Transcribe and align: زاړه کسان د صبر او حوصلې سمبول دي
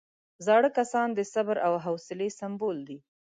زاړه 0.45 0.69
کسان 0.77 1.07
د 1.13 1.19
صبر 1.33 1.57
او 1.67 1.73
حوصلې 1.85 2.29
سمبول 2.39 2.77
دي 2.87 2.97